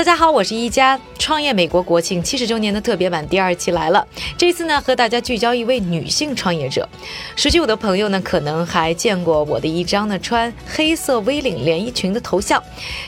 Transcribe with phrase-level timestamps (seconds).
[0.00, 0.98] 大家好，我是一加。
[1.18, 4.08] 创业美国国庆七十周年的特别版第二期来了。
[4.38, 6.88] 这次呢，和大家聚焦一位女性创业者。
[7.36, 12.62] 熟悉我的朋友呢，可能还见过我的一张呢穿黑色 V 领连衣裙的头像。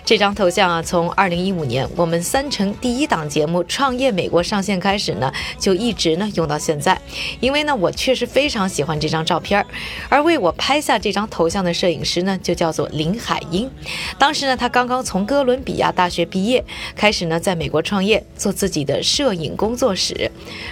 [0.04, 7.00] 这张头像啊，从二零一五年我们三城第一档节目《创业美国》上线开始呢，就一直呢用到现在。
[7.40, 9.66] 因为呢，我确实非常喜欢这张照片儿。
[10.10, 13.70] 而为我拍下这张头像的摄影师呢，就叫做林海音。
[14.18, 16.62] 当时呢，他刚刚从哥伦比亚大学毕业，
[16.94, 20.30] 开始呢在美国创业，做自己的摄影工作室。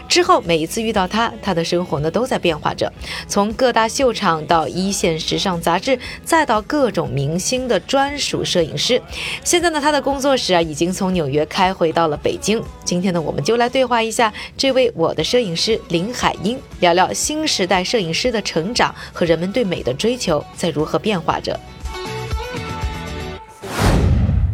[0.09, 2.92] 之后每一次遇到他，他的生活呢都在变化着，
[3.28, 9.01] 从各大秀场到一线时尚杂志，再到各种明星的专属摄影师。
[9.45, 12.62] 现在呢，他的工作室啊已经从纽约开回到了北京。
[12.84, 21.59] 今天呢，我们就来对话一下这位我的摄影师林海音，聊聊新时代摄影师的成长和人们对美的追求在如何变化着。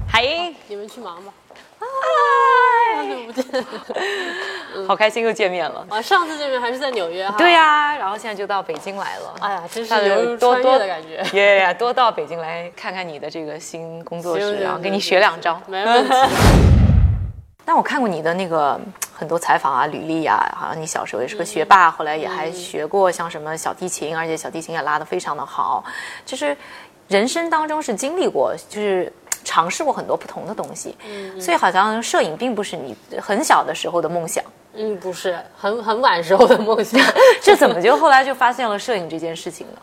[0.06, 1.32] 海英，你们去忙吧。
[3.06, 4.86] 嗨好久不见。
[4.86, 5.86] 好开心又见面了。
[5.88, 7.34] 啊，上次见面还是在纽约哈。
[7.38, 9.34] 对、呀、然后现在就到北京来了。
[9.40, 11.24] 哎呀，真是大家犹如穿多多越的感觉。
[11.38, 15.60] 耶多到北京来看看你的这个新工作室，然后给你学两招。
[15.66, 16.10] 没问题。
[17.64, 18.78] 但我看过你的那个
[19.12, 25.84] 很多采访啊、履历啊，好像你小时候也是个学霸，后来也还学过像什么小提琴，而且小提琴也拉得非常的好，
[26.24, 26.56] 就是
[27.08, 29.12] 人生当中是经历过，就是。
[29.46, 30.96] 尝试过很多不同的东西，
[31.40, 34.44] 所以好像摄影并不是你很小的时候的梦想，
[34.74, 37.00] 嗯，不是很很晚时候的梦想。
[37.40, 39.78] 这怎么就后来就发现了摄影这件事情呢？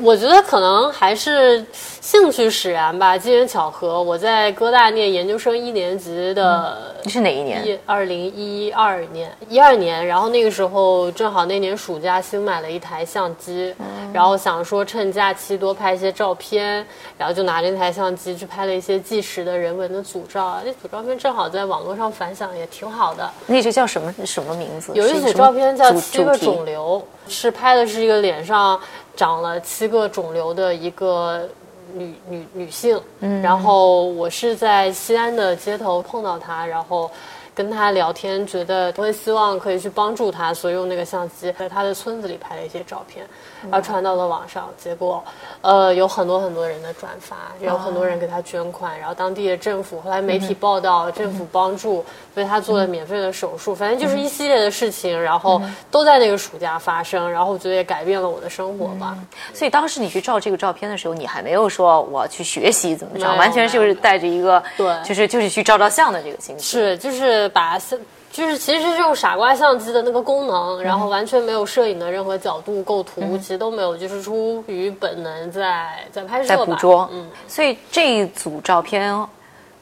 [0.00, 4.02] 我觉得可能还是兴趣使然吧，机缘巧合。
[4.02, 7.66] 我在哥大念研究生一年级的你是哪一年？
[7.66, 13.74] 一二零一二年，一二年，然后那个时候正好那年暑假新买了一台相机，
[14.12, 23.28] 然后想说趁假期多拍一些照片，然后就拿着那台相机去拍了一些纪实的人文的组照，那组照片正好在网络上反响也挺好的。
[23.46, 24.92] 那个叫什么什么名字？
[24.94, 28.78] 有一组照片叫主七个肿瘤，是拍的是一个脸上
[29.18, 31.46] 长了七个肿瘤的一个
[31.92, 32.98] 女女女性。
[33.20, 37.10] 嗯，然后我是在西安的街头碰到她，然后。
[37.58, 43.26] 跟她聊天，觉得我也希望可以去帮助她，所以用那个相机在她的村子里拍了一些照片，
[43.62, 44.68] 然后传到了网上。
[44.76, 45.22] 结果，
[45.60, 52.04] 呃，有很多很多人的转发，有很多人给他捐款，然后当地的政府，后来媒体报道，政府帮助
[52.34, 55.60] 为他做了免费的手术，反正就是一系列的事情，然后
[55.90, 59.16] 都在那个暑假发生，然后我觉得也改变了我的生活吧。
[59.52, 64.94] 所以当时你去照这个照片的时候，你还没有说我要去学习怎么着，完全就是带着一个对。
[65.04, 66.58] 就是就是去照照相的这个心情。
[66.58, 67.98] 是，就是把相，
[68.30, 76.56] 就是其实是用傻瓜相机的那个功能，然后完全没有摄影的任何角度、构图，其实都没有，就是出于本能在在拍摄在。
[76.64, 79.12] 捕捉，嗯，所以这一组照片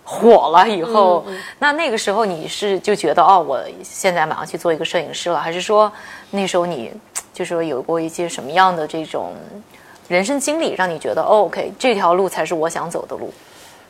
[0.05, 5.91] 火了以后，嗯那那个时候你是就觉得哦，我现在马上去做一个摄影师了，还是说
[6.31, 6.93] 那时候你
[7.35, 9.35] 就说有过一些什么样的这种
[10.09, 13.33] 人生经历，让你觉得哦，OK，这条路才是我想走的路？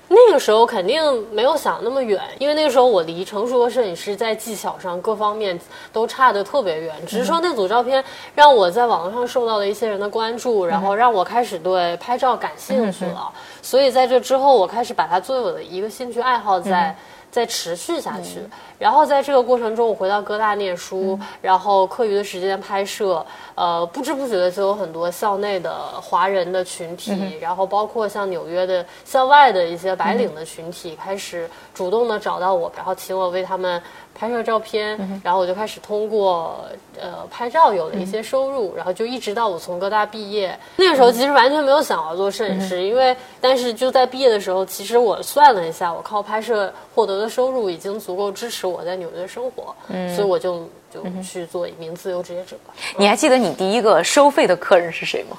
[0.08, 5.58] 那个时候肯定没有想那么远，因为那个时候我离成熟的摄影师在技巧上各方面
[5.92, 6.94] 都差得特别远。
[7.06, 8.02] 只是说那组照片
[8.34, 13.30] 让我在网络上受到了一些人的关注，然后让我开始对拍照感兴趣了。
[13.62, 16.96] 所以在这之后，我开始把它作为我的一个兴趣爱好在。
[17.28, 18.40] 在持续下去，
[18.78, 33.80] 然后在这个过程中，我回到哥大念书，然后课余的时间拍摄，呃，不知不觉的就有很多校内的华人的群体，然后包括像纽约的校外的一些白领的群体，开始主动的找到我，然后请我为他们
[34.14, 36.64] 拍摄照片，然后我就开始通过
[37.00, 49.74] 呃拍照有了一些收入，然后就一直到我从哥大毕业，那个时候其实完全没有想要做摄影师，因为但是就在毕业的时候，其实我算了一下，我靠拍摄获得的收入已经足够支持我在纽约生活，
[50.14, 52.56] 所以我就就去做一名自由职业者。
[52.96, 55.36] 你还记得你第一个收费的客人是谁吗？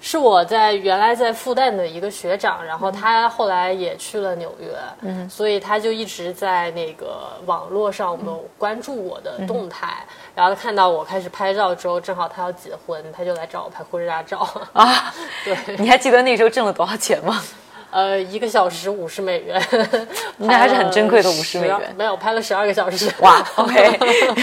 [0.00, 4.68] 是我在原来在复旦的一个学长，然后他后来也去了纽约，
[5.00, 15.12] 嗯，所以他就一直在那个网络上有关注我的动态，然后他看到我开始拍照之后，正好他要结婚，他就来找我拍婚纱照啊，
[15.44, 17.42] 对，你还记得那时候挣了多少钱吗？
[17.90, 19.62] 呃，一个小时五十美元，
[20.36, 23.98] 那还是很珍贵的五十美元没有拍了十二个小时，哇， OK，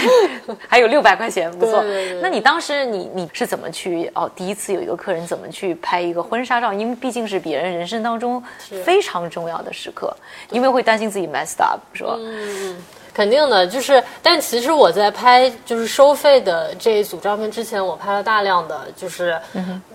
[0.66, 1.80] 还有六百块钱，不错。
[1.82, 4.28] 对对对那你当时你你是怎么去哦？
[4.34, 6.72] 第一次有一个客人怎么去拍一个婚纱照？
[6.72, 8.42] 因为毕竟是别人人生当中
[8.84, 10.14] 非常重要的时刻，
[10.50, 11.80] 因为会担心自己 messed up？
[11.92, 12.76] 是吧、嗯
[13.16, 19.40] 肯定的，就是，但其实我在拍就是收费的这一组照片之前，我拍了大量的就是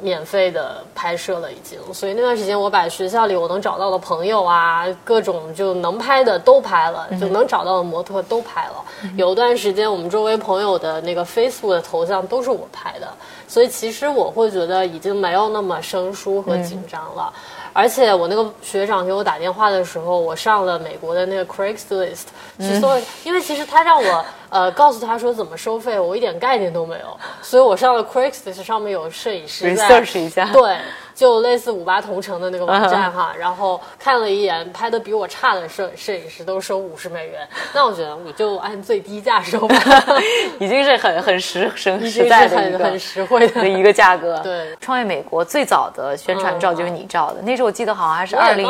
[0.01, 1.77] 免费的拍摄了已经。
[1.94, 8.83] 所以那段时间，我把学校里我能找到的朋友啊，各种就能拍的都拍了，就能找到的模特都拍了。
[9.15, 13.07] 有一段时间，我们周围朋友的那个 Facebook 的头像都是我拍的，
[13.47, 17.31] 所以其实我会觉得已经没有那么生疏和紧张了。
[17.73, 22.25] 而且我那个学长给我打电话的时候，我上了美国的那个 Craigslist
[22.59, 30.77] 去搜，因为其实他让我呃告诉他说怎么收费，我一点概念都没有， 所以我上了 Craigslist 上面有摄影师在 search 一下，对。
[31.13, 39.75] 就类似五八同城的那个网站哈，然后看了一眼，拍的比我差的摄摄影师都收五十美元， 那我觉得我就按最低价收吧，
[40.57, 44.39] 已经是很很实实实在的很很实惠的一个价格。
[44.39, 48.65] 对，创业美国最早的宣传照就是你照的，那时候我记得好像还是二零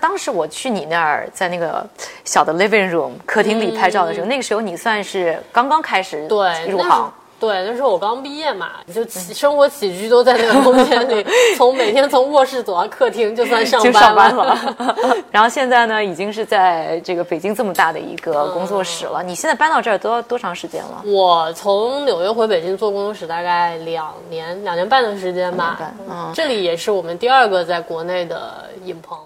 [0.00, 1.86] 当时我去你那儿，在那个
[2.24, 7.12] 小的 living room 客厅里拍照的时候，那个时候你算是刚刚开始对入行。
[7.38, 11.26] 对，那时候我刚毕业嘛，就起生活起居都在那个空间里，
[11.56, 13.82] 从每天从卧室走到客厅就算上
[14.14, 14.76] 班了。
[15.32, 19.22] 然后现在呢，已经是在这个北京这么大的一个工作室了。
[19.22, 21.02] 你现在搬到这儿多多长时间了？
[21.06, 25.80] 我从纽约回北京做工作室大概两年两年半的时间吧。
[26.10, 29.16] 嗯，这里也是我们第二个在国内的影棚。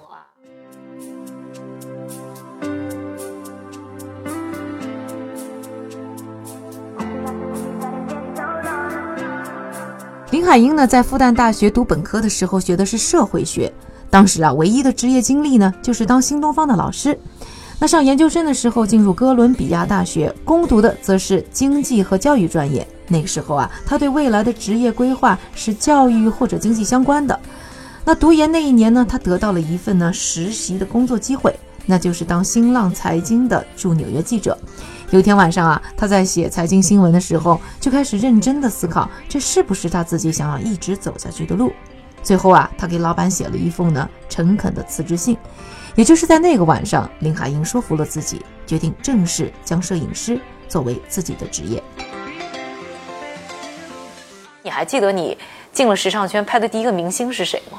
[10.34, 13.72] 林海英呢，在复旦大学读本科的时候学的是社会学，
[14.10, 17.16] 当时啊，唯一的职业经历呢，就是当新东方的老师。
[17.78, 22.84] 那上研究生的时候，进入哥伦比亚大学攻读的则是经济和教育专业。
[23.06, 27.38] 那个时候啊，他对未来的职业规划是教育或者经济相关的。
[28.04, 31.54] 那读研那一年呢，他得到了一份呢实习的工作机会，
[31.86, 34.58] 那就是当新浪财经的驻纽约记者。
[35.14, 41.72] 有一天晚上啊，他在写财经新闻的时候，就开始认真的思考，这是不是他自己想要一直走下去的路。
[42.24, 45.38] 最后啊，他给老板写了一封呢诚恳的辞职信。
[45.94, 50.36] 也就是在那个晚上，林海音说服了自己，决定正式将摄影师
[50.68, 51.80] 作为自己的职业。
[54.64, 55.38] 你还记得你
[55.72, 57.78] 进了时尚圈拍的第一个明星是谁吗？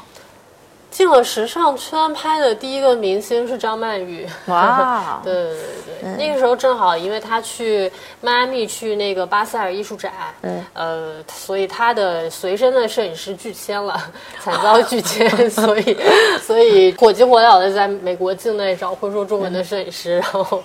[0.95, 4.25] 进了时尚圈拍的第一个明星是张曼玉。
[4.45, 5.19] 哇！
[5.25, 10.13] 对对对对，那个时候正好因为她去迈阿密去那个巴塞尔艺术展，
[10.44, 14.01] 嗯，呃，所以她的随身的摄影师拒签了，
[14.39, 15.97] 惨遭拒签， 所以
[16.42, 20.63] 所以火急火燎的在美国境内找会说中文的摄影师，然后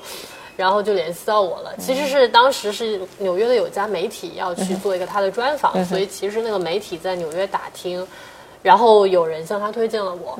[0.56, 1.75] 然后就联系到我了。
[1.76, 8.06] 其实是当时是纽约的有家媒体要去做一个他的专访，所以其实那个媒体在纽约打听。
[8.62, 10.39] 然后有人向他推荐了我，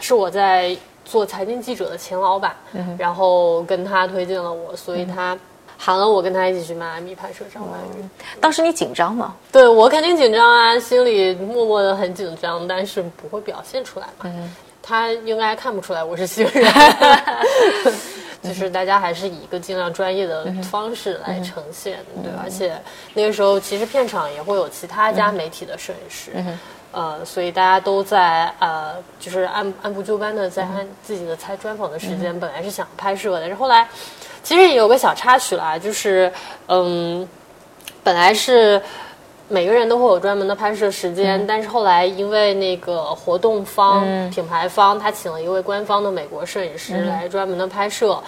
[0.00, 2.54] 是我在做财经记者的前老板，
[2.98, 5.36] 然后跟他推荐了我，所以他
[5.76, 8.08] 喊了我跟他一起去迈阿密拍摄张曼玉。
[8.40, 9.34] 当时你紧张吗？
[9.50, 14.30] 对我肯定紧张啊，心里默默的很紧张，但是不会表现出来嘛。
[14.82, 16.72] 他应该看不出来我是新人，
[18.42, 22.32] 就是大家还是以一个尽量专业的方式来呈现，对。
[22.42, 22.74] 而且
[23.12, 26.32] 那个时候其实片场也会有其他家媒体的摄影师。
[26.90, 33.86] 呃，所以大家都在呃，就是按按部就班的在按自己的猜专访的时间，本来是想拍摄的，但是后来
[34.42, 36.32] 其实也有个小插曲啦，就是
[36.66, 37.28] 嗯，
[38.02, 38.80] 本来是
[39.48, 48.18] 每个人都会有专门的拍摄时间，但是后来因为那个活动方品牌方他请了一位官方的美国摄影师来专门的拍摄，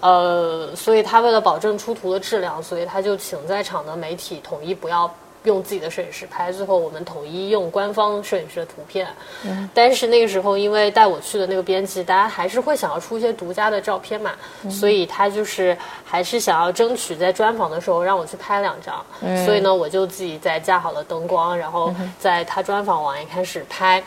[0.00, 5.10] 呃，所以他为了保证出图的质量，所以他就请在场的媒体统一不要。
[5.44, 9.08] 用自己的摄影师拍，最后我们统一用官方摄影师的图片。
[9.44, 14.32] 嗯，但是那个时候，因为带我去的那个编辑，大家还是会想要出一些独家的照片嘛，
[14.70, 19.04] 所以他就是还是想要争取在专访的时候让我去拍两张。
[19.22, 24.02] 嗯，所以呢，我就自己在架好了灯光，然后在他专访完一开始拍。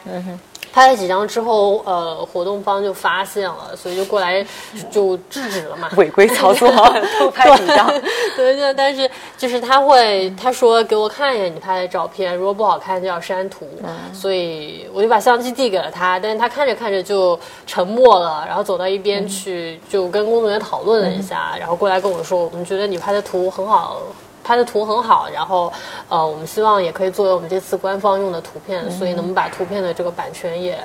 [0.73, 4.43] 拍了几张之后，呃，活动方就发现了，所以就过来
[4.89, 5.87] 就制止了嘛。
[5.95, 6.67] 违规操作，
[7.19, 7.87] 偷拍几张。
[8.35, 13.67] 对对，但是就是他会，他说给我看一眼你拍的照片，如果不好看就要删图。
[14.11, 24.01] 所以我就把相机递给了他，但是他看着看着就沉默了，然后走到一边去，就跟工作人员讨论了一下，然后过来跟我说，我们觉得你拍的图很好。
[24.43, 25.71] 拍的图很好，然后，
[26.09, 30.77] 呃，我们希望也可以作为我们这次官方用的图片，所以能把图片的这个版权，也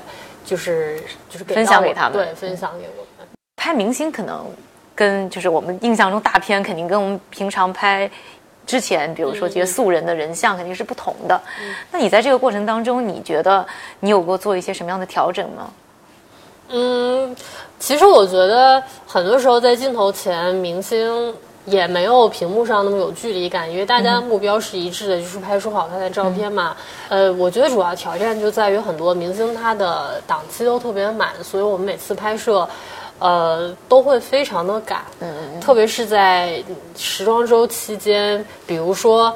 [0.44, 3.28] 就是就是分享给他们，对，分享给我们。
[3.56, 4.46] 拍明星可能
[4.94, 8.08] 跟就是我们印象中大片肯定跟我们平常拍
[8.66, 11.40] 之前，比如说这些素人的人像肯定是不同的。
[11.90, 13.66] 那你在这个过程当中，你觉得
[14.00, 15.70] 你有过做一些什么样的调整吗？
[16.70, 17.34] 嗯，
[17.78, 21.34] 其实我觉得很多时候在镜头前，明星
[21.70, 26.76] 也没有屏幕上那么有距离感，因为大家的目标是一致的，就是拍出好看的照片嘛。
[27.08, 32.68] 呃，我觉得主要挑战就在于很多明星他的档期都特别满，所以我们每次拍摄。
[33.20, 35.02] 呃，都会非常的赶，
[35.60, 36.62] 特别是在
[36.96, 39.34] 时装周期间，比如说。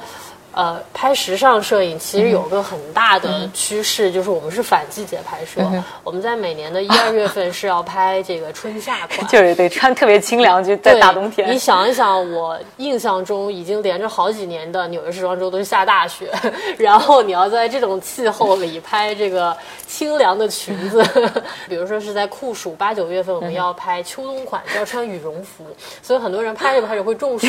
[0.55, 5.63] 呃，拍时尚摄影其实有个很大的趋势，就是我们是反季节拍摄。
[6.05, 11.51] 我们在每年的一二月 份是要拍这个春夏款， 就是得穿特别清凉，就在大冬天。
[11.51, 16.31] 你想一想，我印象中已经连着好几年的纽约时装周都是下大雪，
[16.77, 19.57] 然后你要在这种气候里拍这个
[19.87, 21.03] 清凉的裙子，
[21.67, 25.65] 比如说是在酷暑八九月份，我们要拍秋冬款，要穿羽绒服，
[26.03, 27.47] 所以很多人拍着拍着会中暑，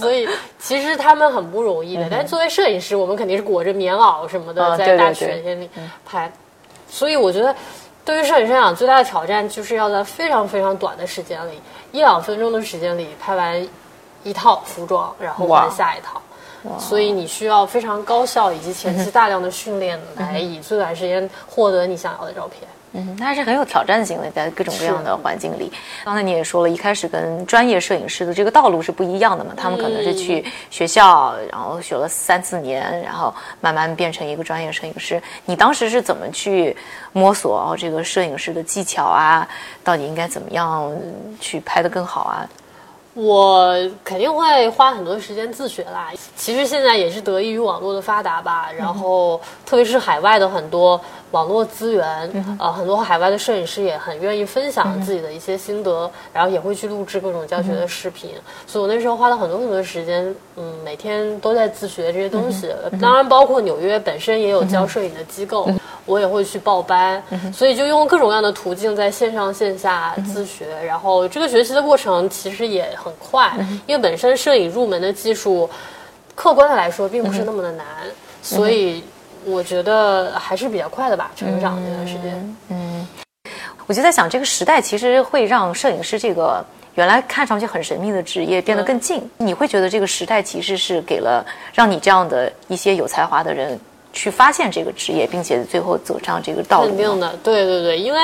[0.00, 0.28] 所以
[0.58, 1.91] 其实他们很不容易。
[2.10, 5.68] 但作为摄影师，我们肯定是裹着棉袄什么的，在大雪天里
[6.04, 6.30] 拍。
[6.88, 7.54] 所以我觉得，
[8.04, 11.60] 对于摄影师来讲，最大的挑战就是要在非常非常短的时间里，
[11.92, 13.68] 一两分钟的时间里拍完
[14.24, 16.20] 一套服装，然后换下一套。
[16.78, 22.62] 所以你需要非常高效以及前期大量的训练，来以最短时间获得你想要的照片。
[22.62, 22.81] 嗯，
[23.16, 25.72] 那还是很有挑战性的，在各种各样的环境里。
[26.04, 29.54] 刚才你也说了，一开始跟专业摄影师的这个道路是不一样的嘛？
[29.56, 35.22] 他们可能是去学校，然后学了三四年，然后慢慢变成一个专业摄影师。
[35.46, 36.76] 你当时是怎么去
[37.12, 39.48] 摸索这个摄影师的技巧啊？
[39.82, 40.94] 到底应该怎么样
[41.40, 42.48] 去拍得更好啊？
[43.14, 46.10] 我肯定会花很多时间自学啦。
[46.34, 50.98] 其实现在也是得益于网络的发达吧，然后特别是海外的很多
[51.30, 58.30] 网络资源，呃，很多海外的摄影师也很愿意分享自己的一些心得，然后也会去录制各种教学的视频。
[58.66, 62.70] 所以我那时候花了很多很多时间，嗯，每天都在自学这些东西。
[63.00, 65.68] 当然，包括纽约本身也有教摄影的机构。
[66.04, 70.66] 我也会去报班，所以就用各种各样的途径在线上线下自学。
[70.84, 73.52] 然后这个学习的过程其实也很快，
[73.86, 75.68] 因为本身摄影入门的技术，
[76.34, 77.86] 客观的来说并不是那么的难，
[78.42, 79.04] 所以
[79.44, 82.56] 我觉得还是比较快的吧，成长这段时间。
[82.68, 83.06] 嗯，
[83.86, 89.22] 我就在想，这个时代其实会让摄影师这个原来看上去很神秘的职业变得更近。
[89.38, 93.78] 你会觉得这个时代其实是给了让你这样的一些有才华的人。
[94.12, 96.88] 去发现这个职业，并且最后走上这个道路。
[96.88, 98.20] 肯定的，对对对，因为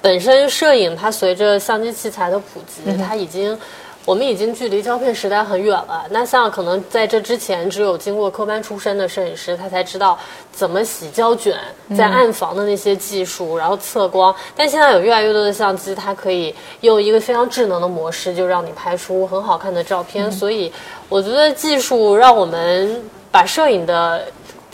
[0.00, 3.58] 本身摄影它随着相机器材的普及，它已经，
[4.04, 6.04] 我们已经距离胶片时代很远了。
[6.10, 10.16] 那像可能在这之前，只有经过科班出身的摄影师，他才知道
[10.52, 11.58] 怎么洗胶卷，
[11.96, 14.34] 在暗房的那些技术，然后测光。
[14.54, 20.30] 但现在有越来越多的相机，它可以用一个非常智能的模式，就让你拍出很好看的照片。
[20.30, 20.72] 所以，
[21.08, 24.24] 我觉得技术让我们把摄影的。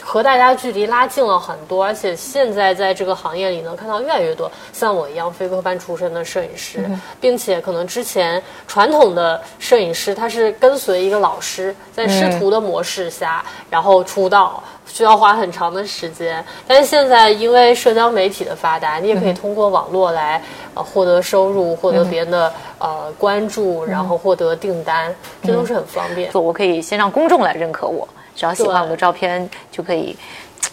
[0.08, 26.30] 和大家距离拉近了很多，而且现在在这个行业里能看到越来越多像我一样非科班出身的摄影师，并且可能之前传统的摄影师他是跟随一个老师在师徒的模式下，然后出道需要花很长的时间，但是现在因为社交媒体的发达，你也可以通过网络来呃获得收入，获得别人的呃关注，然后获得订单，这都是很方便。
[26.32, 28.08] 我可以先让公众来认可我。
[28.38, 30.16] 只要喜欢我的照片，就可以，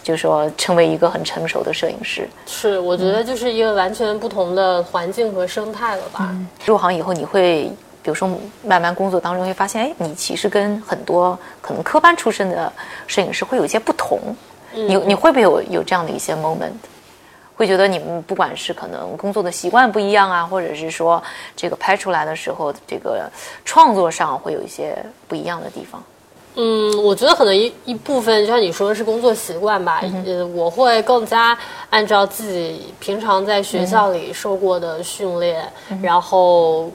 [0.04, 2.28] 就是说成为一个很成熟的摄影师。
[2.46, 6.32] 是，我觉得就是一个完全不同的环境和生态了吧。
[6.64, 7.64] 入行以后，你会
[8.04, 8.30] 比如说
[8.62, 12.72] 慢慢工作当中会发现，哎，你其实跟很多可能科班出身的
[13.08, 14.20] 摄影师会有一些不同。
[14.72, 16.70] 你你会不会有有这样的一些 moment？
[17.56, 21.20] 会觉得你们不管是可能工作的习惯不一样啊，或者是说
[21.56, 23.28] 这个拍出来的时候，这个
[23.64, 24.96] 创作上会有一些
[25.26, 26.00] 不一样的地方。
[26.56, 31.56] 嗯，我觉得可能一一部分就像你说的是工作习惯吧，呃，我会更加
[31.90, 35.70] 按照自己平常在学校里受过的训练，
[36.02, 36.90] 然后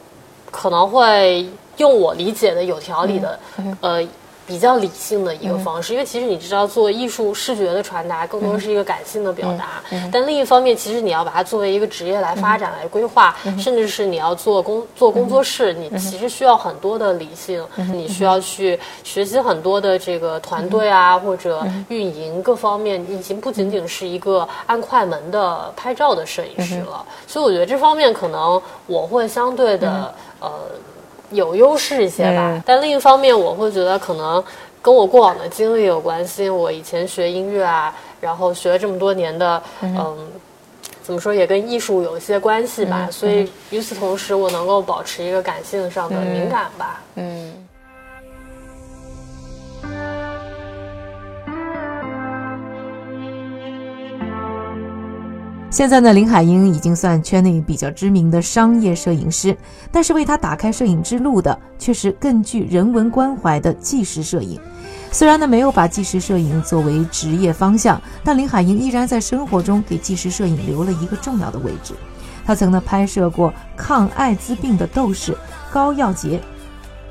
[0.50, 3.39] 可能会用我理解的有条理的，
[3.82, 4.06] 呃。
[4.51, 9.81] 比较理性的一个方式，因为其实你知道，做艺术视觉的传达更多是一个感性的表达。
[10.12, 27.05] 但另一方面，其实你要把它作为一个职业来发展、来规划，甚至是你要做工做工作室，你其实需要很多的理性，你需要去学习很多的这个团队啊，或者运营各方面，已经不仅仅是一个按快门的拍照的摄影师了。
[27.25, 30.51] 所以我觉得这方面可能我会相对的呃。
[31.31, 34.43] 有优势一些吧，但另一方面，我会觉得可能
[34.81, 36.50] 跟我过往的经历有关系。
[36.50, 40.27] 我以前学音乐啊，然后学了这么多年的，嗯，
[41.01, 43.07] 怎么说也跟艺术有一些关系吧。
[43.11, 47.01] 所以与此同时，我能够保持一个感性上的敏感吧。
[47.15, 47.67] 嗯。
[55.71, 59.55] 现在呢，林海音已经算圈内比较知名的商业摄影师，
[59.89, 64.59] 但是为他打开摄影之路的却是更具人文关怀的纪实摄影。
[65.13, 71.93] 虽然呢没有把纪实摄影作为职业方向，但林海音依然在生活中给纪实摄影留了一个重要的位置。
[72.45, 75.33] 他曾呢拍摄过抗艾滋病的斗士
[75.71, 76.41] 高耀杰，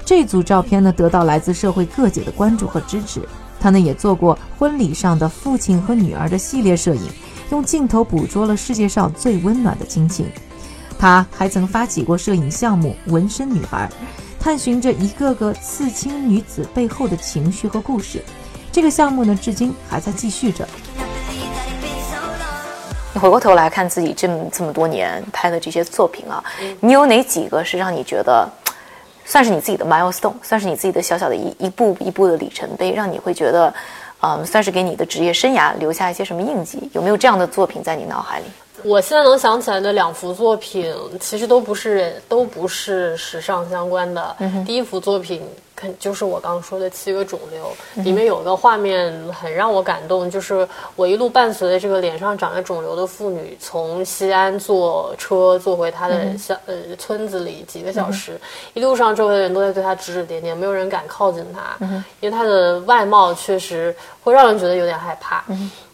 [0.04, 3.22] 这组照片呢得到来自社会各界的关注和支持。
[3.58, 7.02] 他呢也做过婚礼上的父亲和女儿的系列摄影。
[7.50, 10.26] 用镜头捕捉了世界上最温暖的亲情。
[10.98, 13.88] 他还曾发起过摄影项目《纹身女孩》，
[14.42, 18.22] 探寻着一个个刺青女子背后的情绪和故事。
[18.70, 20.68] 这个项目呢，至今还在继续着。
[23.12, 26.44] 你回过头来看自己这么这么多年拍的这些作品啊，
[26.80, 28.48] 你有哪几个是让你觉得
[29.24, 33.74] 算是你自己的 milestone，算是你自己的小小的一一步一步的里程碑，让你会觉得？
[34.22, 36.90] 嗯，算是给你的职业生涯留下一些什么印记？
[36.92, 38.44] 有没有这样的作品在你脑海里？
[38.84, 44.36] 我现在能想起来的两幅作品，其实都不是都不是时尚相关的。
[44.66, 45.42] 第一幅作品，
[45.76, 47.70] 肯就是我刚刚说的七个肿瘤，
[48.02, 58.40] 里面有个画面很让我感动，就是我一路伴随着这个脸上长着肿瘤的妇女，从西安坐车坐回她的小呃村子里几个小时，
[58.74, 61.76] 一路上周围的人都在对她指指点点，没有人敢靠近她，
[62.20, 65.44] 因为她的外貌确实会让人觉得有点害怕。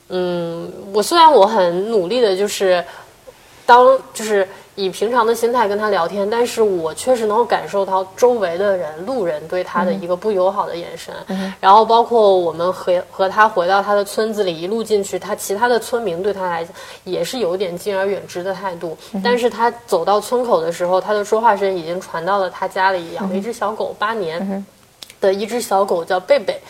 [0.08, 2.84] 嗯，我虽然我很努力的，就是
[3.64, 4.46] 当就是
[4.76, 11.14] 以平常的心态跟他聊天，但是我确实能够感受到周围的人路人对他的一个不友好的眼神。
[11.58, 16.72] 然后包括我们和和他回到他的村子里，一路进去，他其他的村民对他来讲
[17.04, 18.96] 也是有点敬而远之的态度。
[19.24, 24.64] 但是他走到村口的时候，他的说话声已经传到了他家里养了一只小狗八年。
[25.20, 26.60] 的一只小狗叫贝贝，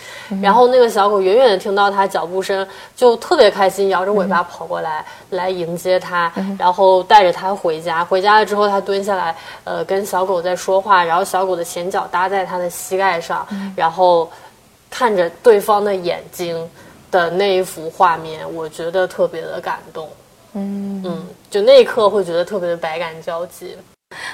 [0.41, 8.05] 然后那个小狗远远的听到它脚步声，就特别开心，摇着尾巴跑过来来迎接它，然后带着它回家。
[8.05, 9.35] 回家了之后，它蹲下来，
[9.65, 14.31] 呃，跟小狗在说话，然后小狗的前脚搭在它的膝盖上，然后
[14.89, 16.71] 看着对方的眼睛
[17.11, 20.09] 的那一幅画面，我觉得特别的感动。
[20.55, 23.77] 嗯嗯，就那一刻会觉得特别的百感交集。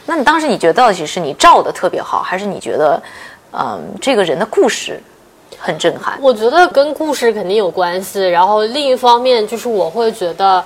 [0.05, 3.03] 那你当时你觉得到底是你照的特别好，还是你觉得？
[3.53, 5.01] 嗯，这个人的故事
[5.59, 6.19] 很震撼。
[6.21, 8.27] 我觉得跟故事肯定有关系。
[8.29, 10.65] 然后另一方面，就是我会觉得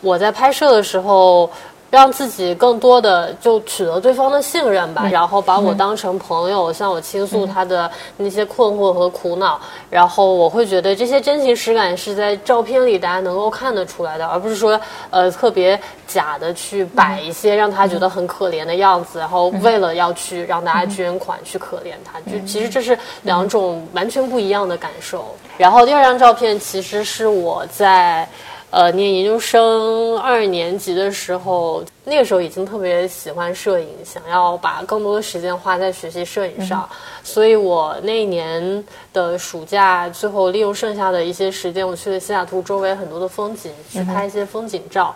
[0.00, 1.50] 我在拍摄的时候。
[1.92, 25.26] 让自己更多的就取得对方的信任吧，然后把我当成朋友，向我倾诉他的那些困惑和苦恼，然后我会觉得这些真情实感是在照片里大家能够看得出来的，而不是说呃特别假的去摆一些让他觉得很可怜的样子，然后为了要去让大家捐款去可怜他，就其实这是两种完全不一样的感受。
[25.58, 28.26] 然后第二张照片其实是我在。
[28.72, 36.88] 呃，念研究生二年级的时候，那个时候已经特别喜欢摄影，想要把更多的时间花在学习摄影上，
[37.22, 38.82] 所以我那一年
[39.12, 45.14] 的暑假，最后利用剩下的一些时间，我去了西雅图周围很多的风景，去拍一些风景照。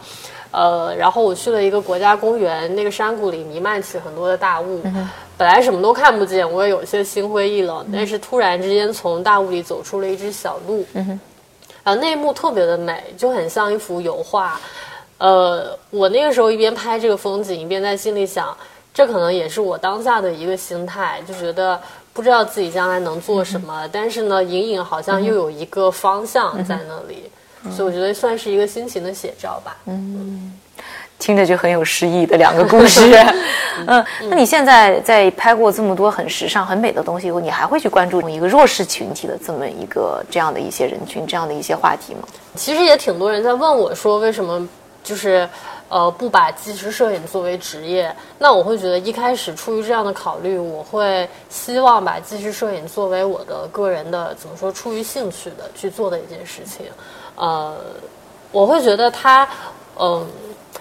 [0.50, 4.82] 呃，然后我去了一个国家公园，那个山谷里弥漫起很多的大雾，
[5.38, 10.84] 本来什么都看不见，我也有些心灰意冷，但是突然之间从大雾里走出了一只小鹿。
[11.86, 14.60] 然后那一幕特别的美，就很像一幅油画。
[15.18, 18.54] 呃，我那个时候一边拍这个风景，一边在心里想，
[18.92, 21.80] 这可能也是我当下的一个心态，就觉得
[22.12, 27.30] 不知道自己将来能做什么，但是呢，隐隐好像又有一个方向在那里，
[27.70, 29.76] 所以我觉得算是一个心情的写照吧。
[29.84, 30.58] 嗯。
[31.18, 33.00] 听着就很有诗意的两个故事，
[33.86, 42.20] 嗯，那你现在在拍过这么多很时尚、很美的东西以后，你还会去关注一个弱势群体的这么一个这样的一些人群、这样的一些话题吗？
[42.54, 44.68] 其实也挺多人在问我说，为什么
[45.02, 45.48] 就是
[45.88, 48.14] 呃不把纪实摄影作为职业？
[48.38, 56.86] 那我会觉得一开始出于这样的考虑，我会希望把纪实摄影作为我的个人的怎么说，出于兴趣的去做的一件事情。
[57.36, 57.74] 呃，
[58.52, 59.48] 我会觉得它，
[59.98, 60.26] 嗯。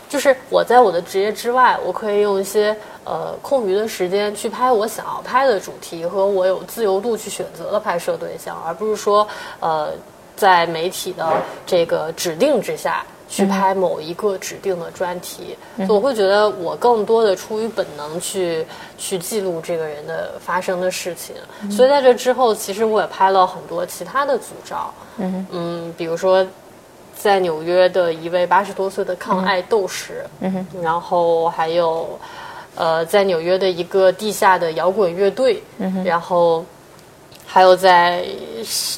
[0.08, 9.28] 就是我在我的职业之外，我可以用一些呃空余的时间去拍我想要拍的主题和我有自由度去选择的拍摄对象，而不是说
[9.60, 9.92] 呃
[10.36, 15.58] 在媒体的这个指定之下去拍某一个指定的专题。
[15.90, 18.66] 我会觉得我更多的出于本能去
[18.98, 21.36] 去记录这个人的发生的事情。
[21.72, 24.94] 所以在这之后，其实我也拍了很多其他的组照。
[25.18, 26.46] 嗯嗯，比如说。
[27.18, 32.20] 在纽约的一位八十多岁的抗癌斗士，嗯然后还有，
[32.76, 36.64] 呃，在纽约的一个地下的摇滚乐队，嗯然后
[37.46, 38.26] 还有在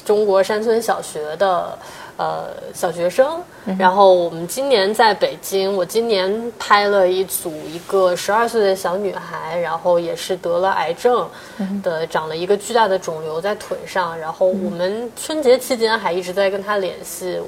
[0.04, 1.78] 中国山村小学的，
[2.16, 3.40] 呃小学生。
[3.78, 11.28] 然后我们今年在北京，我今年拍了一组一个十二岁的小女孩，然后也是得了癌症
[11.82, 14.18] 的，长了一个巨大的肿瘤在腿上。
[14.18, 17.38] 然后我们春节期间还一直在跟她联系，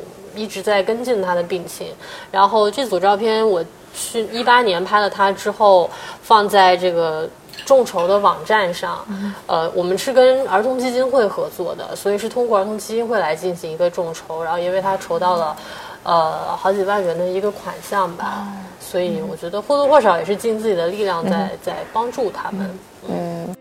[0.40, 1.88] 一直在跟进他的病情。
[2.30, 5.90] 然后这组照片我去一八年拍了他之后，
[6.22, 7.28] 放在这个。
[7.66, 9.04] 众筹的网站上，
[9.46, 15.56] 呃，我们是跟儿童基金会合作的，所以是通过儿童基金会来进行一个众筹，然后也为他筹到了，
[16.02, 18.48] 呃，好几万元的一个款项吧，
[18.80, 22.78] 所以我觉得或多或少也是尽自己的力量在在帮助他们。
[23.08, 23.54] 嗯。
[23.54, 23.59] 不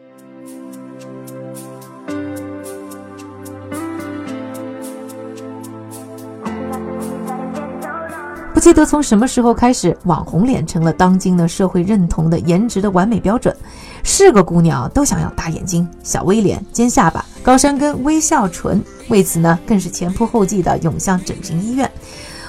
[8.70, 13.52] 记得从什么时候开始，网红脸成了当今的社会认同的颜值的完美标准。
[14.04, 21.90] 是个姑娘都想要大眼睛、小 V 脸、尖下巴、高山根、微笑唇，为此呢，更是前仆后继的涌向整形医院。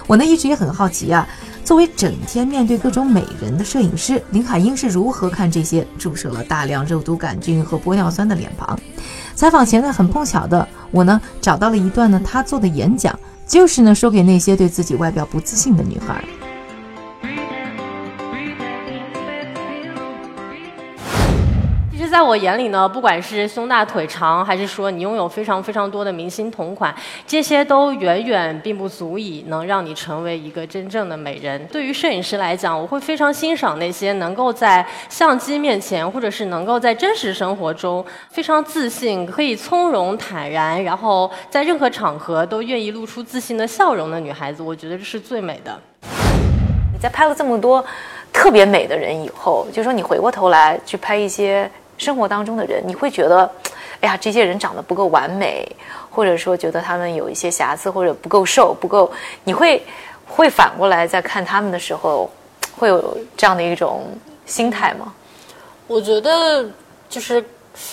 [0.07, 1.27] 我呢，一直也很好奇啊，
[1.65, 8.79] 作为整天面对各种美人的摄影师，林海音是如何看这些注射了大量肉毒杆菌和玻尿酸的脸庞？
[9.35, 13.19] 采访前呢，很碰巧的，我呢找到了一段呢她做的演讲。
[13.51, 16.25] 就是呢，说给那些对自己外表不自信的女孩。
[22.01, 26.95] 其实，在我眼里呢，不管是胸大腿长，还是说你拥有非常非常多的明星同款，
[27.27, 31.63] 这些都远远并不足以能让你成为一个真正的美人。
[31.67, 44.63] 对于摄影师来讲，我会非常欣赏那些能够在相机面前，或者是能够在真实生活中非常自信、可以从容坦然，然后在任何场合都愿意露出自信的笑容的女孩子。
[44.63, 45.79] 我觉得这是最美的。
[46.95, 47.85] 你在拍了这么多
[48.33, 51.71] 特别美的人以后，就说你回过头来去拍一些。
[52.01, 53.49] 生活当中的人，你会觉得，
[54.01, 55.71] 哎呀，这些人长得不够完美，
[56.11, 59.13] 或者说觉得他们有一些瑕疵，或者不够瘦，不够，
[59.45, 59.83] 你会
[60.27, 62.31] 会反过来在看他们的时候，
[62.79, 64.07] 会有这样的一种
[64.47, 65.13] 心态吗？
[65.87, 66.65] 我觉得
[67.11, 67.45] 就是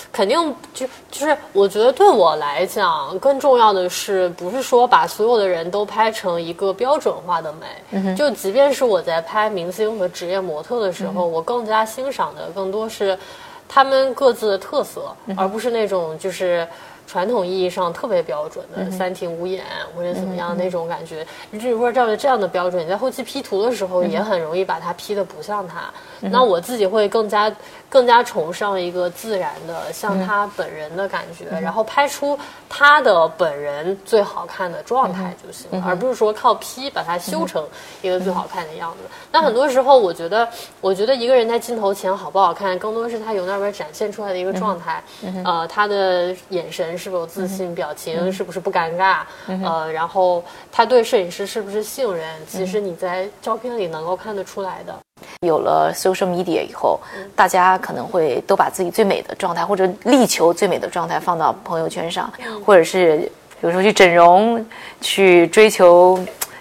[0.10, 7.54] 肯定就就是我觉得对我来讲，更重要的是不是说把所有的人都拍成一个标准化的
[7.92, 13.20] 美，就即便是我在拍明星和职业模特的时候，我更加欣赏的更多是。
[13.68, 16.68] 他们各自的特色，而不是那种就是
[17.08, 19.64] 传统意义上特别标准的三庭五眼
[19.96, 21.26] 或者怎么样那种感觉。
[21.50, 25.92] 你如说照着这样的标准，你在后期 P 图的时候也很容易把它 P 的不像他。
[26.20, 27.52] 那我自己会更加。
[27.90, 37.66] 更加崇尚一个自然的，像他本人的感觉，然后拍出他的本人最好看的状态就行，而不是说靠 P 把它修成
[38.02, 38.98] 一个最好看的样子。
[39.32, 40.46] 那很多时候，我觉得，
[40.82, 45.02] 我觉得一个人在镜头前好不好看，更多是他由那边展现出来的一个状态。
[45.46, 49.20] 呃，他的眼神是否自信，表情是不是不尴尬，
[49.64, 54.96] 呃，然后他对摄影师是不是信任，其实你在照片里能够看得出来的。
[55.42, 57.00] 有了 social media 以后，
[57.36, 62.32] 大家可能会都把自己最美的状态，或者力求最美的状态放到朋友圈上，
[62.66, 63.18] 或者是
[63.60, 64.64] 比如说去整容，
[65.02, 66.20] 去追求，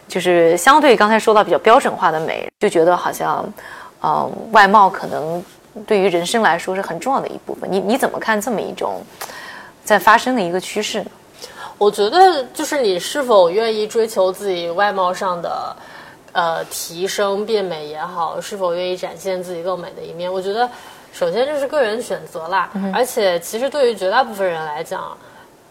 [0.09, 3.45] 就是相对刚才说到比较标准化的美，就觉得好像，
[4.03, 5.43] 嗯，外貌可能
[5.87, 7.71] 对于人生来说是很重要的一部分。
[7.71, 9.03] 你你怎么看这么一种
[9.87, 11.07] 在发生的一个趋势呢？
[11.79, 15.75] 我觉得就是你是否愿意追求自己外貌上的。
[16.33, 20.31] 呃，提升变美也好，是否愿意展现自己更美的一面？
[20.31, 20.69] 我觉得，
[21.11, 22.69] 首先这是个人选择啦。
[22.93, 25.17] 而且，其实对于绝大部分人来讲。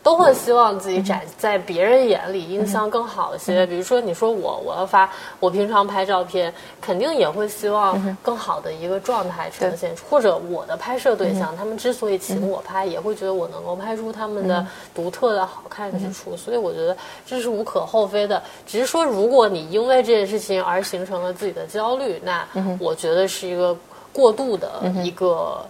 [0.06, 3.66] 都会希望自己展在别人眼里印象更好一些。
[3.66, 10.06] 比如说，你说我我要发，我平常拍照片，肯定也会希望更好的一个状态呈现出。
[10.08, 14.64] 或者我的拍摄对象，他们之所以请我拍，也会觉得我能够拍出他们的
[14.94, 16.38] 独特的好看之处。
[16.38, 18.44] 所以我觉得这是无可厚非的。
[18.68, 22.48] 只是说，如果你因为这件事情而形成了自己的焦虑，那
[22.80, 23.76] 我觉得是一个
[24.14, 25.66] 过度的一个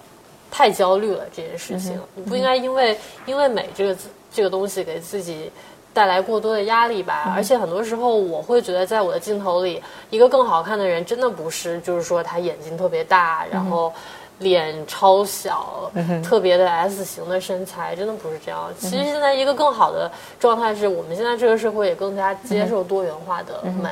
[0.52, 1.98] 太焦虑了这件事情。
[2.15, 4.10] 你不应该因为因为美这个字。
[4.36, 5.50] 这个东西给自己
[5.93, 13.93] 带来过多的压力吧，而且很多时候我会觉得，在我的镜头里，一个更好看的人真的不是，就是说他眼睛特别大，然后
[14.39, 15.89] 脸超小，
[16.21, 18.69] 特别的 S 型的身材，真的不是这样。
[18.78, 23.89] 其实现在一个更好的状态是我们现在这个社会也更加接受多元化的美，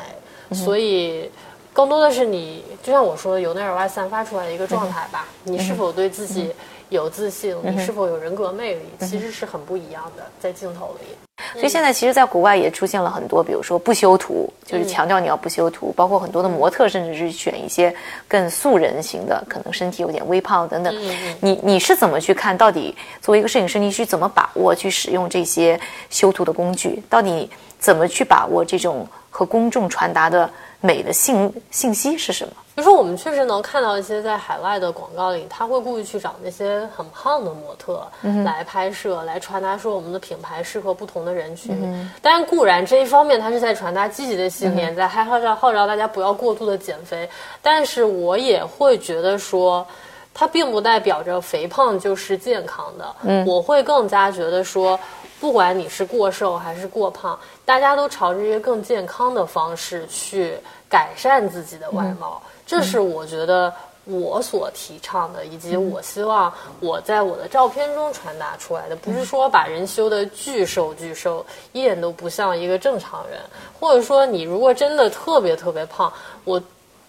[0.54, 1.32] 所以
[1.72, 5.26] 更多的是你，就像我说的，由内而外散发出来的一个状态吧。
[5.46, 6.54] 你是否对自己？
[6.90, 11.08] 有自信，你是否有人格魅力，其实是很不一样的，在镜头里。
[11.54, 17.94] 所以现在其实，在国外也出现了很多，比如说不修图，就是强调你要不修图，包括很多的模特，甚至是选一些
[18.28, 20.96] 更素人型的，可能身体有点微胖等等。
[21.42, 22.56] 你你是怎么去看？
[22.56, 27.02] 到底作为一个摄影师，你去怎么把握去使用这些修图的工具？
[27.10, 30.50] 到底怎么去把握这种和公众传达的
[30.82, 32.54] 美的信信息是什么？
[32.76, 38.02] 就是我们确实能看到一些在海外的广告里，他会故意去找那些很胖的模特
[38.44, 42.10] 来拍摄，来传达说我们的品牌适合不同的人群。
[42.20, 47.30] 但是固然这一方面，他是在传达积极的信念，在号召号召大家不要过度的减肥。
[47.62, 49.86] 但是我也会觉得说，
[50.34, 53.46] 它并不代表着肥胖就是健康的。
[53.46, 55.00] 我会更加觉得说，
[55.40, 60.58] 不管你是过瘦还是过胖，大家都朝着一个更健康的方式去
[60.90, 62.42] 改善自己的外貌。
[62.74, 63.74] 这是我觉得
[64.06, 73.40] 我所提倡的，以及我希望我在我的照片中传达出来的，不是说把人修的巨瘦巨瘦，一点都不像一个正常人，
[73.80, 76.12] 或者说你如果真的特别特别胖，
[76.46, 76.62] 我。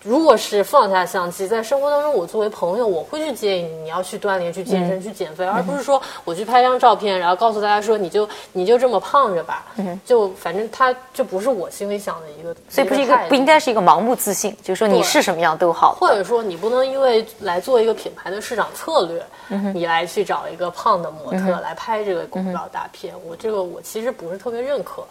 [0.04, 9.64] 如果是放下相机，在生活当中，我作为朋友，我会去建议你，你要去锻炼、去健身、去减肥，而不是说我去拍张照片，然后告诉大家说你就你就这么胖着吧，
[10.04, 19.24] 就反正他就不是我心里想的一个，所以不是一个不应该是一个盲目自信，就是说你是什么样都好，或者说你不能因为来做一个品牌的市场策略，
[19.72, 25.02] 你来去找一个胖的模特来拍这个广告大片，我这个我其实不是特别认可，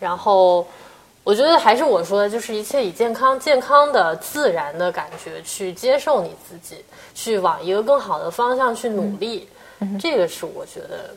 [0.00, 0.66] 然后。
[1.24, 6.84] 我觉得还是我说的，就是一切以健康、健康的、自然的感觉去接受你自己，
[7.14, 9.48] 去往一个更好的方向去努力。
[9.98, 11.14] 这个是我觉得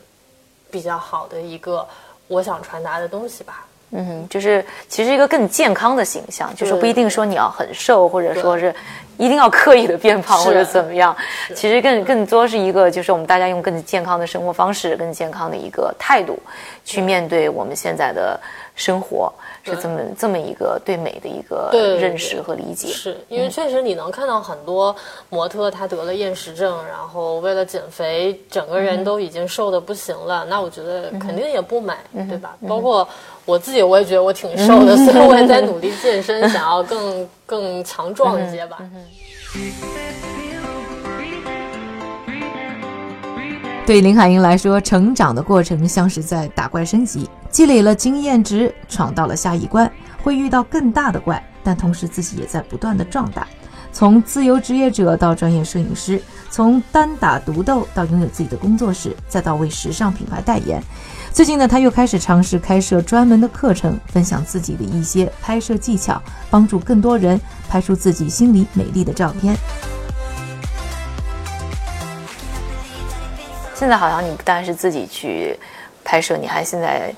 [0.70, 1.86] 比较好的一个
[2.26, 3.66] 我想传达的东西吧。
[3.90, 8.74] 嗯，就是其实一个更健康的形象，就是不一定说你要很瘦，或者说是
[9.16, 11.16] 一定要刻意的变胖或者怎么样。
[11.54, 16.38] 其实更更多是一个，就是我们大家用更健康的生活方式、更健康的一个态度
[16.84, 18.38] 去面对我们现在的
[18.74, 19.32] 生活。
[19.76, 24.94] 是这么这么一个对美的一个认识和理解，是因为确实你能看到很多
[25.28, 30.44] 模特，她得了厌食症，然后为了减肥，整个人都已经瘦的不行了。
[30.48, 32.56] 那我觉得肯定也不美，对吧？
[32.66, 33.06] 包括
[33.44, 38.78] 我自己，我也觉得我挺瘦的，所以我也在努力健身，想要更 更强壮一些吧。
[43.86, 49.90] 对林海音来说，成长的过程像是在打怪升级，积累了经验值，闯到了下一关，
[50.22, 53.46] 会遇到更大的怪，但同时自己也在不断的壮大。
[53.90, 60.80] 从自由职业者到专业摄影师，从单打独斗到拥有自己的工作室，再到为时尚品牌代言。
[61.32, 69.56] 最近呢，他又开始尝试开设专门的课程，分享自己的一些拍摄技巧，帮助更多人拍出自己心里美丽的照片。
[73.74, 75.58] 现在好像你不但是自己去
[76.04, 77.12] 拍摄，你还现在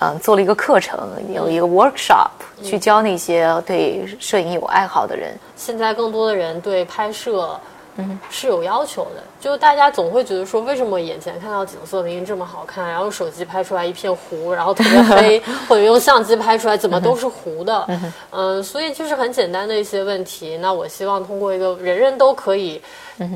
[0.00, 2.28] 嗯做了一个课程，有一个 workshop
[2.62, 5.36] 去教那些对摄影有爱好的人。
[5.56, 7.58] 现在更多的人对拍摄
[7.96, 17.88] 嗯是有要求的，就大家总会觉得说，为什么眼前看到景色明明这么好看，然后手机拍出来一片糊，然后特别黑，或者用相机拍出来怎么都是糊的？
[18.30, 20.56] 嗯，所以就是很简单的一些问题。
[20.58, 22.80] 那我希望通过一个人人都可以。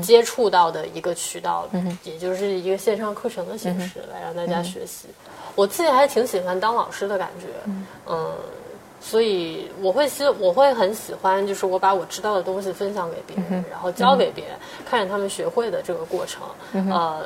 [0.03, 1.65] 接触到的一个渠道，
[2.03, 5.07] 也就是一个线上课程的形式，来让大家学习。
[5.55, 7.47] 我自己还挺喜欢当老师的感觉，
[8.05, 8.27] 嗯，
[8.99, 14.53] 所以我会希我会很喜欢，就是我把我知道的东西分享给别人，然后教给别人，
[14.89, 16.43] 看着他们学会的这个过程，
[16.91, 17.21] 呃，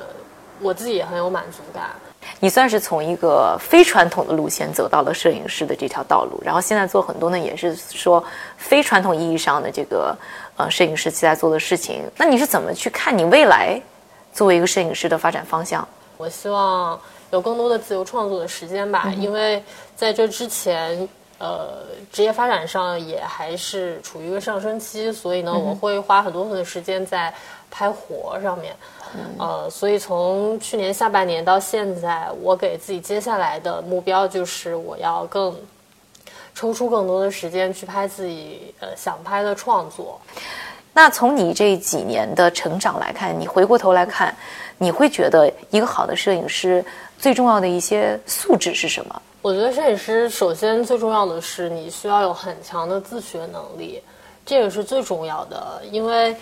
[0.61, 1.91] 我自己也很有满足感。
[2.39, 8.23] 你算是从一个非传统的路线走到了摄影师的这条道路，然后现在做很多呢，也是说
[8.55, 10.15] 非传统意义上的这个。
[10.55, 13.81] 呃，摄影师期待做的事情，那你是怎么去看你未来
[14.31, 15.87] 作为一个摄影师的发展方向？
[16.15, 16.99] 我希望
[17.31, 19.63] 有更多的自由创作的时间吧，因为
[19.95, 21.09] 在这之前，
[21.43, 27.33] 呃，职业发展上也还是处于一个上升期，所以呢，我会花很多的时间在
[27.69, 28.73] 拍活上面。
[29.37, 35.53] 呃，所以从去年下半年到现在，我给自己接下来的目标就是我要更。
[36.55, 40.21] 抽出更多的时间去拍自己呃想拍的创作。
[40.93, 44.31] 那从你这几年的成长来看，你回过头来看，
[44.77, 46.85] 你会觉得一个好的摄影师
[47.17, 49.19] 最重要的一些素质是什么？
[49.43, 54.01] 我觉得摄影师首先最重要的是你需要有很强的自学能力，
[54.45, 56.33] 这个是最重要的，因为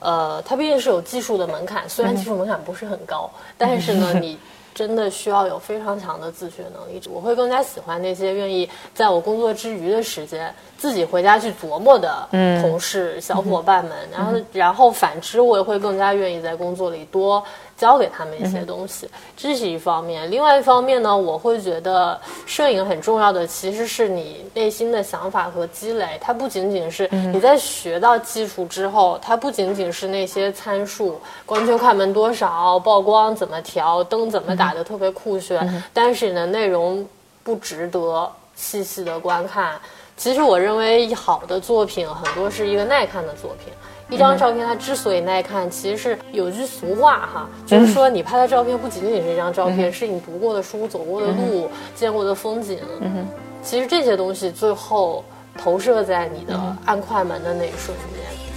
[0.00, 4.38] 呃，它毕竟是有技术的门槛，虽然技术门槛不是很高，但是呢，你。
[4.74, 7.02] 真的需要有非常强的自学能力。
[7.10, 12.28] 我会更加喜欢那些愿意在我工作之余的时间自己回家去琢磨的
[12.62, 13.96] 同事、小伙伴们。
[14.12, 17.42] 然后，然后反之，我也会更加愿意在工作里多。
[17.78, 20.28] 教给他们一些东西，这是一方面。
[20.28, 26.18] 另外一方面呢，我会觉得摄影很重要的其实是你内心的想法和积累。
[26.20, 37.06] 它不仅仅是你在学到技术之后，它不仅仅是那些参数，光圈快门多少，曝光怎么调，灯怎么打的特别酷炫，但是你的内容
[37.44, 39.80] 不值得细细的观看。
[40.16, 43.72] 其实我认为好的作品很多是一个耐看的作品。
[44.10, 52.78] 一张照片，它之所以耐看，其实是有句俗话哈，就是说你拍的照片不仅仅是一张照片，是你读过的书、走过的路、见过的风景。
[53.00, 53.26] 嗯
[53.60, 55.24] 其实这些东西最后
[55.56, 58.47] 投射在你的按快门的那一瞬间。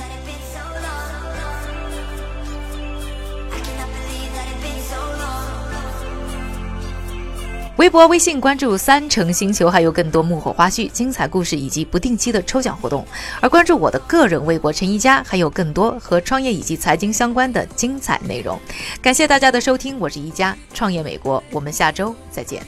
[7.82, 13.04] 微博、微信关注三城星球，还有更多幕后花絮、精彩故事以及不定期的抽奖活动。
[13.41, 18.60] 而关注我的个人微博陈一佳，还有更多和创业以及财经相关的精彩内容。
[19.02, 22.62] 感谢大家的收听，我是一佳，创业美国，我们下周再见。